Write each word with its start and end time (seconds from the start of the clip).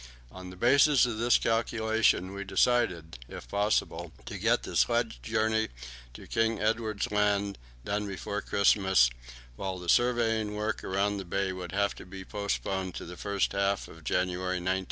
On 0.31 0.49
the 0.49 0.55
basis 0.55 1.05
of 1.05 1.19
this 1.19 1.37
calculation 1.37 2.33
we 2.33 2.43
decided, 2.43 3.19
if 3.29 3.47
possible, 3.47 4.11
to 4.25 4.39
get 4.39 4.63
the 4.63 4.75
sledge 4.75 5.21
journey 5.21 5.67
to 6.15 6.25
King 6.25 6.59
Edward 6.59 7.05
Land 7.11 7.59
done 7.85 8.07
before 8.07 8.41
Christmas, 8.41 9.11
while 9.57 9.77
the 9.77 9.89
surveying 9.89 10.55
work 10.55 10.83
around 10.83 11.17
the 11.17 11.23
bay 11.23 11.53
would 11.53 11.71
have 11.71 11.93
to 11.97 12.05
be 12.07 12.25
postponed 12.25 12.95
to 12.95 13.05
the 13.05 13.15
first 13.15 13.51
half 13.51 13.87
of 13.87 14.03
January, 14.03 14.55
1912. 14.55 14.79